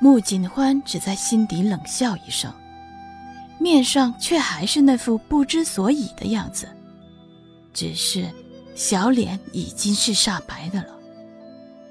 [0.00, 2.52] 穆景欢只在心底冷笑一声，
[3.58, 6.68] 面上却还是那副不知所以的样子，
[7.74, 8.28] 只是
[8.76, 10.96] 小脸已经是煞白的了，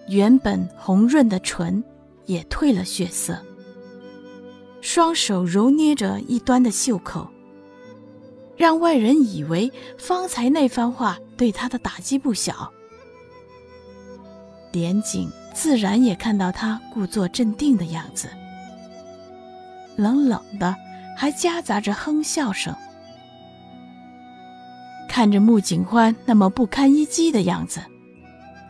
[0.07, 1.83] 原本红润的唇
[2.25, 3.37] 也褪了血色，
[4.79, 7.27] 双手揉捏着一端的袖口，
[8.55, 12.71] 让外人以为方才那番话对他的打击不小。
[14.71, 15.29] 连景。
[15.57, 18.29] 自然也看到他故作镇定的样子，
[19.95, 20.75] 冷冷的，
[21.17, 22.75] 还夹杂着哼笑声。
[25.09, 27.81] 看着穆景欢那么不堪一击的样子，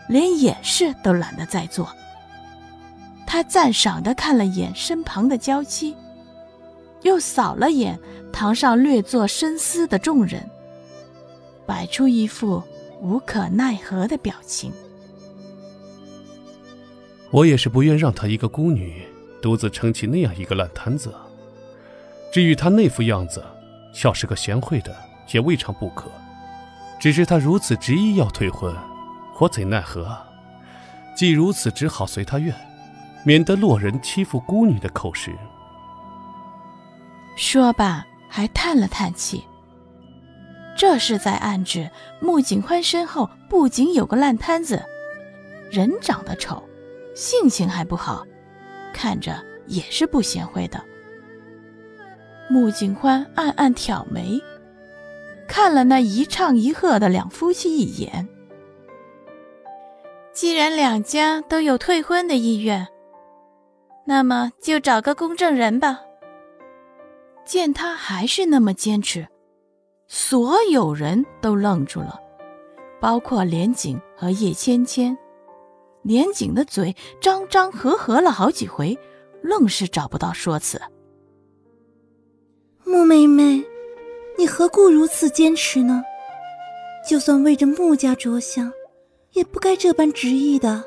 [0.08, 1.94] 连掩饰都懒得再做。
[3.26, 5.94] 他赞赏的看了眼身旁的娇妻，
[7.02, 8.00] 又扫了眼
[8.32, 10.50] 堂上略作深思的众人，
[11.66, 12.64] 摆出一副
[13.02, 14.72] 无可奈何的表情。
[17.32, 19.04] 我也是不愿让她一个孤女
[19.42, 21.14] 独自撑起那样一个烂摊子。
[22.32, 23.44] 至于她那副样子，
[24.04, 24.96] 要是个贤惠的
[25.32, 26.10] 也未尝不可。
[27.00, 28.76] 只是她如此执意要退婚，
[29.40, 30.18] 我怎奈何？
[31.16, 32.56] 既如此，只好随她愿，
[33.24, 35.32] 免得落人欺负孤女的口实。
[37.36, 39.44] 说罢，还叹了叹气。
[40.76, 41.90] 这是在暗指
[42.20, 44.84] 穆景欢身后不仅有个烂摊子，
[45.72, 46.64] 人长得丑。
[47.18, 48.24] 性情还不好，
[48.94, 50.80] 看着也是不贤惠的。
[52.48, 54.40] 穆景欢暗暗挑眉，
[55.48, 58.30] 看了那一唱一和的两夫妻一眼。
[60.32, 62.88] 既然两家都有退婚的意愿，
[64.06, 66.00] 那么就找个公证人吧。
[67.44, 69.28] 见他还是那么坚持，
[70.08, 72.20] 所有人都愣住了，
[73.02, 75.18] 包括连景和叶芊芊。
[76.04, 78.98] 连景的嘴张张合合了好几回，
[79.42, 80.82] 愣是找不到说辞。
[82.84, 83.64] 穆妹妹，
[84.38, 86.04] 你何故如此坚持呢？
[87.08, 88.72] 就算为着穆家着想，
[89.34, 90.84] 也不该这般执意的。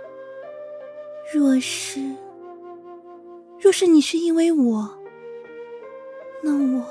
[1.33, 2.01] 若是，
[3.59, 4.99] 若是你是因为我，
[6.43, 6.87] 那我，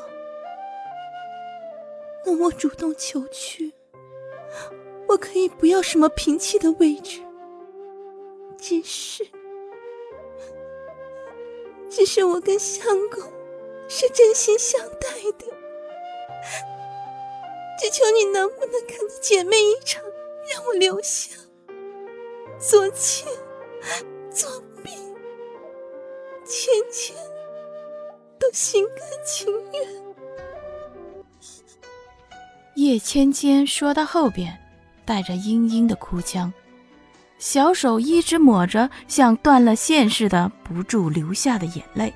[2.26, 3.74] 那我主动求去，
[5.08, 7.20] 我可以不要什么平妻的位置。
[8.62, 9.26] 只是，
[11.90, 13.24] 只是我跟相公
[13.88, 15.46] 是真心相待的，
[17.80, 20.04] 只求你能不能看在姐妹一场，
[20.54, 21.36] 让我留下
[22.60, 23.26] 做妾、
[24.30, 24.50] 做
[24.84, 24.92] 婢，
[26.46, 27.16] 芊芊
[28.38, 30.10] 都心甘情愿。
[32.76, 34.58] 叶芊芊说到后边，
[35.06, 36.54] 带着嘤嘤的哭腔。
[37.40, 42.14] 小手一直抹着像断了线似的不住流下的眼泪。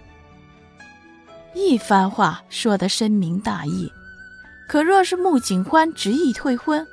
[1.56, 3.89] 一番话说得深明大义，
[4.67, 6.85] 可若是穆景欢执意退婚，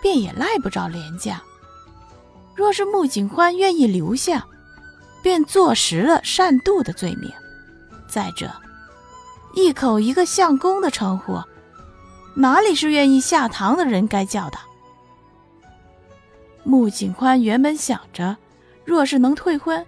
[0.00, 1.34] 便也赖不着廉家；
[2.54, 4.46] 若是穆景欢愿意留下，
[5.22, 7.30] 便坐实了擅妒的罪名。
[8.06, 8.50] 再者，
[9.54, 11.42] 一口一个相公的称呼，
[12.34, 14.58] 哪里是愿意下堂的人该叫的？
[16.64, 18.36] 穆景宽原本想着，
[18.84, 19.84] 若是能退婚，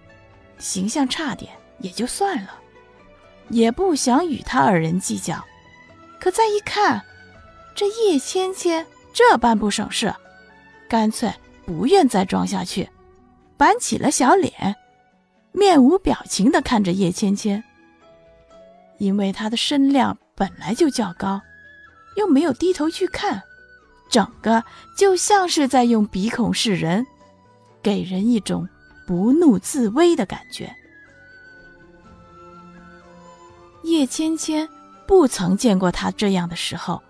[0.59, 2.59] 形象差点也就算了，
[3.49, 5.45] 也不想与他二人计较。
[6.21, 7.05] 可再一看，
[7.75, 10.13] 这叶芊芊这般不省事，
[10.89, 11.33] 干脆
[11.65, 12.89] 不愿再装下去，
[13.57, 14.75] 板起了小脸，
[15.53, 17.63] 面无表情地看着叶芊芊。
[18.99, 21.41] 因为她的身量本来就较高，
[22.17, 23.43] 又没有低头去看。
[24.09, 24.63] 整个
[24.97, 27.07] 就像是在用鼻孔示人，
[27.83, 28.69] 给人一种
[29.07, 30.75] 不怒自威的感觉。
[33.83, 34.69] 叶芊芊
[35.07, 37.03] 不曾见过他这样的时候，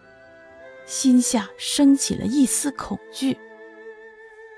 [0.86, 3.38] 心下升起了一丝恐惧，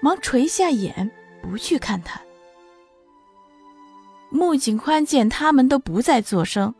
[0.00, 1.11] 忙垂下眼
[1.43, 2.21] 不去看他。
[4.31, 6.75] 穆景宽见他们都不再作声，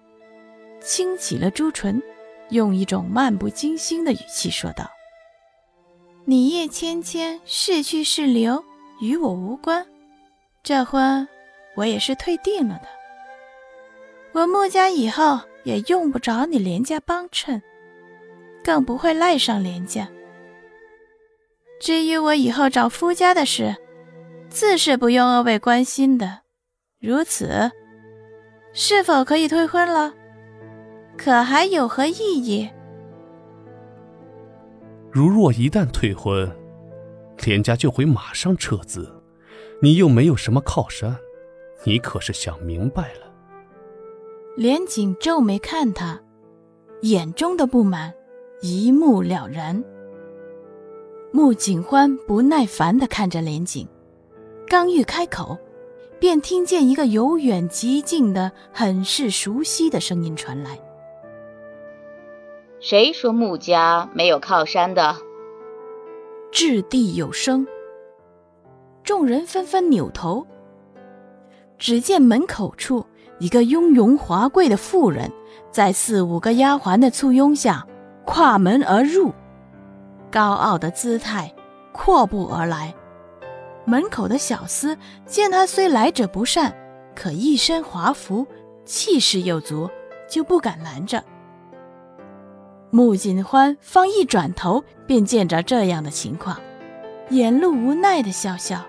[0.81, 2.03] 轻启了朱唇，
[2.51, 4.91] 用一种漫不经心的语气说道。
[6.29, 8.65] 你叶芊芊是去是留，
[9.01, 9.87] 与我无关。
[10.65, 11.29] 这婚
[11.77, 12.89] 我也是退定了的。
[14.33, 17.63] 我穆家以后也用不着你连家帮衬，
[18.65, 20.09] 更不会赖上连家。
[21.81, 23.77] 至于我以后找夫家的事，
[24.51, 26.41] 自是不用二位关心的。
[26.99, 27.71] 如此，
[28.73, 30.13] 是否可以退婚了？
[31.17, 32.69] 可还有何异议？
[35.17, 36.47] 如若一旦退婚，
[37.47, 39.11] 连家就会马上撤资，
[39.81, 41.17] 你又没有什么靠山，
[41.85, 43.21] 你可是想明白了？
[44.57, 46.21] 连锦皱眉看他，
[47.01, 48.13] 眼中的不满
[48.61, 49.83] 一目了然。
[51.33, 53.89] 穆景欢不耐烦地看着连锦，
[54.69, 55.57] 刚欲开口，
[56.21, 60.79] 便听见一个由远及近的、很是熟悉的声音传来
[62.81, 65.17] ：“谁说穆家没有靠山的？”
[66.53, 67.67] 掷地有声，
[69.03, 70.47] 众人纷纷扭头，
[71.79, 73.05] 只见门口处。
[73.39, 75.31] 一个雍容华贵的妇人，
[75.71, 77.87] 在四五个丫鬟的簇拥下
[78.25, 79.31] 跨门而入，
[80.31, 81.55] 高傲的姿态，
[81.93, 82.95] 阔步而来。
[83.85, 84.97] 门口的小厮
[85.27, 86.75] 见他虽来者不善，
[87.15, 88.47] 可一身华服，
[88.87, 89.91] 气势又足，
[90.27, 91.23] 就不敢拦着。
[92.97, 96.59] 穆锦欢方一转头，便见着这样的情况，
[97.29, 98.87] 眼露无奈的笑笑，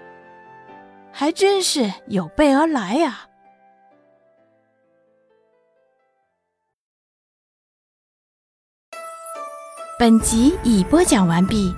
[1.11, 3.27] 还真是有备而来呀。
[9.99, 11.75] 本集已播讲完毕。